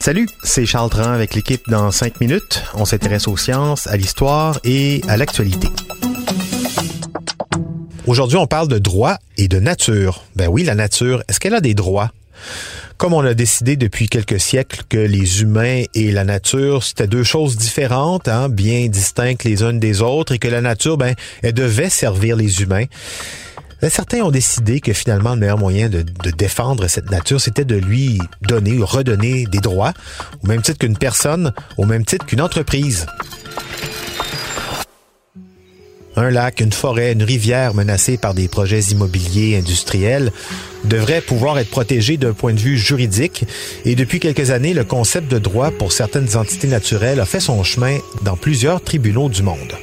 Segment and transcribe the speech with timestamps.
[0.00, 2.62] Salut, c'est Charles Tran avec l'équipe dans 5 minutes.
[2.74, 5.66] On s'intéresse aux sciences, à l'histoire et à l'actualité.
[8.06, 10.22] Aujourd'hui, on parle de droit et de nature.
[10.36, 12.12] Ben oui, la nature, est-ce qu'elle a des droits?
[12.98, 17.24] Comme on a décidé depuis quelques siècles que les humains et la nature, c'était deux
[17.24, 21.54] choses différentes, hein, bien distinctes les unes des autres, et que la nature, ben, elle
[21.54, 22.84] devait servir les humains.
[23.84, 27.66] Ben, certains ont décidé que finalement le meilleur moyen de, de défendre cette nature, c'était
[27.66, 29.92] de lui donner ou redonner des droits,
[30.42, 33.04] au même titre qu'une personne, au même titre qu'une entreprise.
[36.16, 40.32] Un lac, une forêt, une rivière menacée par des projets immobiliers industriels
[40.84, 43.44] devraient pouvoir être protégés d'un point de vue juridique.
[43.84, 47.62] Et depuis quelques années, le concept de droit pour certaines entités naturelles a fait son
[47.62, 49.74] chemin dans plusieurs tribunaux du monde.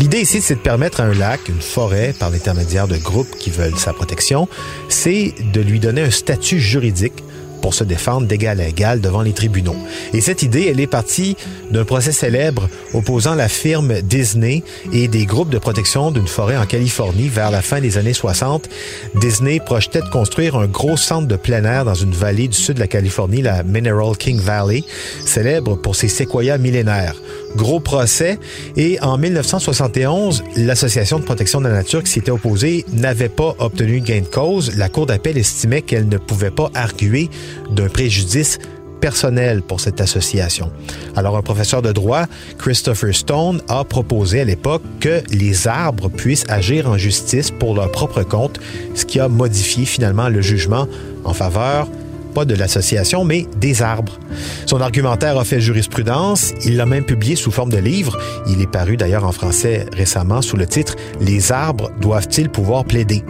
[0.00, 3.50] L'idée ici, c'est de permettre à un lac, une forêt, par l'intermédiaire de groupes qui
[3.50, 4.48] veulent sa protection,
[4.88, 7.22] c'est de lui donner un statut juridique
[7.60, 9.76] pour se défendre d'égal à égal devant les tribunaux.
[10.12, 11.36] Et cette idée, elle est partie
[11.70, 16.66] d'un procès célèbre opposant la firme Disney et des groupes de protection d'une forêt en
[16.66, 18.68] Californie vers la fin des années 60.
[19.14, 22.74] Disney projetait de construire un gros centre de plein air dans une vallée du sud
[22.74, 24.84] de la Californie, la Mineral King Valley,
[25.24, 27.16] célèbre pour ses séquoias millénaires
[27.56, 28.38] gros procès.
[28.76, 34.00] Et en 1971, l'Association de protection de la nature qui s'était opposée n'avait pas obtenu
[34.00, 34.76] gain de cause.
[34.76, 37.28] La Cour d'appel estimait qu'elle ne pouvait pas arguer
[37.70, 38.58] d'un préjudice
[39.00, 40.70] personnel pour cette association.
[41.16, 42.26] Alors un professeur de droit,
[42.58, 47.90] Christopher Stone, a proposé à l'époque que les arbres puissent agir en justice pour leur
[47.90, 48.60] propre compte,
[48.94, 50.86] ce qui a modifié finalement le jugement
[51.24, 51.88] en faveur
[52.30, 54.18] pas de l'association, mais des arbres.
[54.66, 58.18] Son argumentaire a fait jurisprudence, il l'a même publié sous forme de livre.
[58.46, 63.24] Il est paru d'ailleurs en français récemment sous le titre Les arbres doivent-ils pouvoir plaider?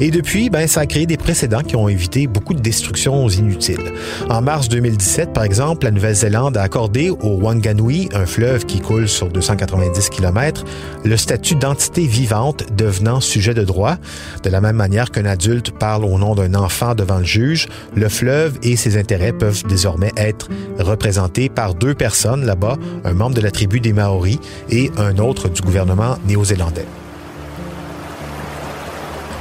[0.00, 3.92] Et depuis, ben, ça a créé des précédents qui ont évité beaucoup de destructions inutiles.
[4.28, 9.08] En mars 2017, par exemple, la Nouvelle-Zélande a accordé au Wanganui, un fleuve qui coule
[9.08, 10.64] sur 290 km,
[11.04, 13.96] le statut d'entité vivante devenant sujet de droit.
[14.42, 18.08] De la même manière qu'un adulte parle au nom d'un enfant devant le juge, le
[18.08, 23.40] fleuve et ses intérêts peuvent désormais être représentés par deux personnes là-bas, un membre de
[23.40, 24.38] la tribu des Maoris
[24.70, 26.86] et un autre du gouvernement néo-zélandais.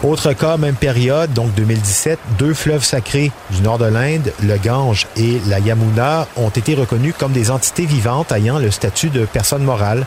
[0.01, 5.07] Autre cas, même période, donc 2017, deux fleuves sacrés du nord de l'Inde, le Gange
[5.17, 9.61] et la Yamuna, ont été reconnus comme des entités vivantes ayant le statut de personne
[9.61, 10.05] morale.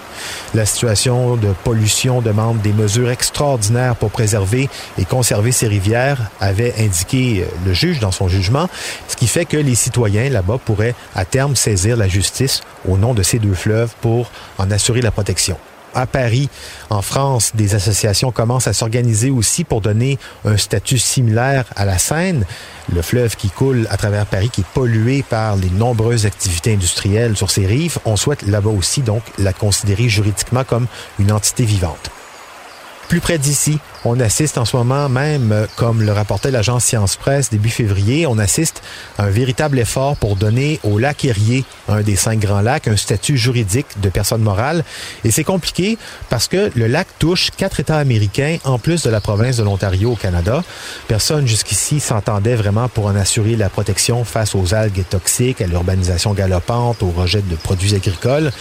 [0.55, 6.73] La situation de pollution demande des mesures extraordinaires pour préserver et conserver ces rivières, avait
[6.79, 8.71] indiqué le juge dans son jugement,
[9.09, 13.13] ce qui fait que les citoyens là-bas pourraient à terme saisir la justice au nom
[13.13, 15.59] de ces deux fleuves pour en assurer la protection
[15.95, 16.49] à Paris,
[16.91, 21.99] en France, des associations commencent à s'organiser aussi pour donner un statut similaire à la
[21.99, 22.45] Seine,
[22.93, 27.37] le fleuve qui coule à travers Paris, qui est pollué par les nombreuses activités industrielles
[27.37, 27.99] sur ses rives.
[28.05, 30.87] On souhaite là-bas aussi donc la considérer juridiquement comme
[31.19, 32.11] une entité vivante.
[33.13, 37.17] Plus près d'ici, on assiste en ce moment même, euh, comme le rapportait l'agence Science
[37.17, 38.83] Presse début février, on assiste
[39.19, 42.97] à un véritable effort pour donner au lac Erie, un des cinq grands lacs, un
[42.97, 44.83] statut juridique de personne morale.
[45.25, 45.99] Et c'est compliqué
[46.31, 50.13] parce que le lac touche quatre États américains en plus de la province de l'Ontario
[50.13, 50.65] au Canada.
[51.07, 56.33] Personne jusqu'ici s'entendait vraiment pour en assurer la protection face aux algues toxiques, à l'urbanisation
[56.33, 58.53] galopante, au rejet de produits agricoles.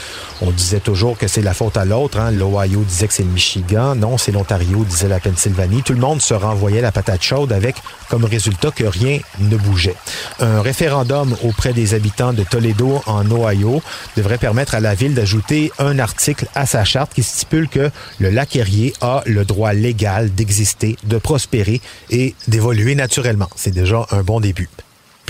[0.44, 2.20] On disait toujours que c'est la faute à l'autre.
[2.20, 2.32] Hein.
[2.32, 3.96] L'Ohio disait que c'est le Michigan.
[3.96, 5.84] Non, c'est l'Ontario, disait la Pennsylvanie.
[5.84, 7.76] Tout le monde se renvoyait la patate chaude avec
[8.10, 9.96] comme résultat que rien ne bougeait.
[10.40, 13.84] Un référendum auprès des habitants de Toledo en Ohio
[14.18, 18.30] devrait permettre à la ville d'ajouter un article à sa charte qui stipule que le
[18.32, 23.50] lac Erie a le droit légal d'exister, de prospérer et d'évoluer naturellement.
[23.56, 24.70] C'est déjà un bon début.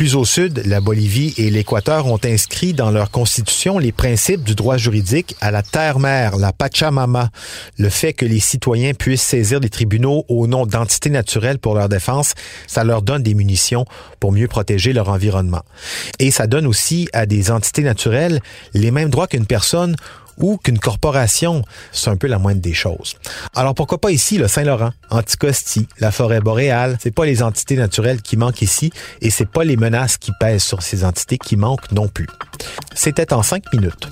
[0.01, 4.55] Plus au sud, la Bolivie et l'Équateur ont inscrit dans leur constitution les principes du
[4.55, 7.29] droit juridique à la terre-mère, la Pachamama,
[7.77, 11.87] le fait que les citoyens puissent saisir les tribunaux au nom d'entités naturelles pour leur
[11.87, 12.33] défense,
[12.65, 13.85] ça leur donne des munitions
[14.19, 15.61] pour mieux protéger leur environnement.
[16.17, 18.39] Et ça donne aussi à des entités naturelles
[18.73, 19.95] les mêmes droits qu'une personne
[20.37, 23.15] ou qu'une corporation, c'est un peu la moindre des choses.
[23.55, 28.21] Alors pourquoi pas ici le Saint-Laurent, Anticosti, la forêt boréale, c'est pas les entités naturelles
[28.21, 28.91] qui manquent ici
[29.21, 32.27] et c'est pas les menaces qui pèsent sur ces entités qui manquent non plus.
[32.93, 34.07] C'était en cinq minutes.